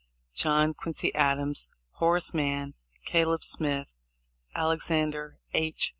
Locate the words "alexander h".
4.55-5.89